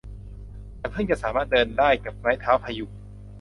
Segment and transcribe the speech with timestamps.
[0.79, 2.91] ฉันเพิ่งจะสามารถเดินได้กับไม้เท้าพยุง